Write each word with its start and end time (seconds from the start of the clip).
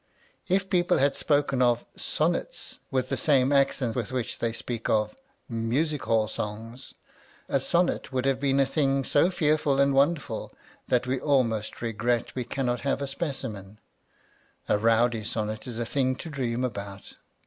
If 0.47 0.67
people 0.67 0.97
had 0.97 1.15
spoken 1.15 1.61
of 1.61 1.85
"sonnets" 1.95 2.79
with 2.89 3.09
the 3.09 3.17
same 3.17 3.51
accent 3.51 3.95
with 3.95 4.11
which 4.11 4.39
they 4.39 4.51
speak 4.51 4.89
of" 4.89 5.13
music 5.47 6.05
hall 6.05 6.27
songs," 6.27 6.95
a 7.47 7.59
sonnet 7.59 8.11
would 8.11 8.25
have 8.25 8.39
been 8.39 8.59
a 8.59 8.65
thing 8.65 9.03
so 9.03 9.29
fearful 9.29 9.79
and 9.79 9.93
wonderful 9.93 10.51
that 10.87 11.05
we 11.05 11.19
almost 11.19 11.83
regret 11.83 12.33
we 12.33 12.43
cannot 12.45 12.81
have 12.81 12.99
a 12.99 13.07
specimen; 13.07 13.77
a 14.67 14.79
rowdy 14.79 15.23
sonnet 15.23 15.67
is 15.67 15.77
a 15.77 15.85
thing 15.85 16.15
to 16.15 16.31
dream 16.31 16.63
about. 16.63 17.13